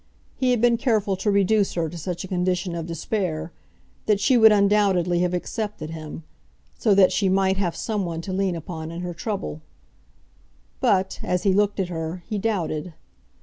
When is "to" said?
1.17-1.29, 1.87-1.95, 8.21-8.33